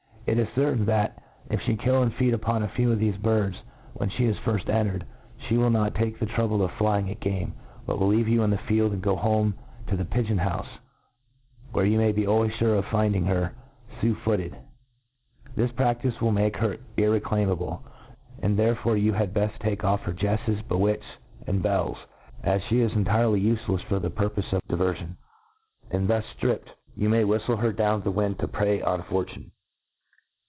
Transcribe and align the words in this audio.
It 0.27 0.37
is 0.39 0.47
certain, 0.55 0.85
that,• 0.85 1.17
if 1.53 1.61
fee 1.63 1.75
kill 1.75 2.03
and 2.03 2.13
feed 2.13 2.33
iljpon 2.33 2.63
a 2.63 2.67
few 2.69 2.91
of 2.91 2.99
thefe 2.99 3.21
birds 3.21 3.57
when 3.93 4.11
fee 4.11 4.27
is 4.27 4.37
firft 4.37 4.67
er^tcred, 4.67 5.03
fee. 5.49 5.57
will 5.57 5.71
not 5.71 5.95
take 5.95 6.19
the 6.19 6.25
trouble 6.25 6.61
of 6.63 6.71
flying 6.73 7.09
at 7.09 7.19
^ame 7.19 7.23
j 7.47 7.51
b|4t 7.87 7.99
will 7.99 8.07
leave 8.07 8.29
you 8.29 8.43
in 8.43 8.49
the 8.51 8.57
field, 8.59 8.93
and 8.93 9.01
go 9.01 9.17
home 9.17 9.55
to 9.87 9.97
the 9.97 10.05
pigeon 10.05 10.37
houfc, 10.37 10.67
where 11.71 11.85
you 11.85 11.97
may 11.97 12.11
be 12.13 12.27
always 12.27 12.53
'fure 12.53 12.81
pf 12.81 12.89
finding 12.91 13.25
her. 13.25 13.53
fii* 13.99 14.15
footed. 14.21 14.55
This 15.55 15.71
pradice 15.71 16.21
will 16.21 16.31
make 16.31 16.55
her 16.57 16.77
irre 16.97 17.19
daimablc; 17.19 17.81
and 18.41 18.55
therefore 18.57 18.95
you 18.95 19.11
had 19.11 19.33
befl: 19.33 19.57
take 19.59 19.83
off 19.83 20.03
her 20.03 20.13
jcffes, 20.13 20.65
bewits, 20.67 21.17
and 21.47 21.61
bells, 21.63 21.97
as 22.43 22.63
fee 22.69 22.81
is 22.81 22.93
entirely 22.93 23.41
ufe 23.43 23.65
lefs 23.67 23.83
for 23.85 23.99
the 23.99 24.11
purpofes 24.11 24.53
of 24.53 24.61
diverfion 24.69 25.07
j 25.89 25.97
and, 25.97 26.07
thus 26.07 26.23
ftrip 26.39 26.61
ped, 26.63 26.69
yoa 26.97 27.09
may 27.09 27.23
whiflic 27.23 27.59
her 27.59 27.73
down 27.73 28.01
the 28.01 28.11
wind 28.11 28.39
to 28.39 28.47
prey 28.47 28.79
•n 28.79 29.03
fi^tunc. 29.07 29.49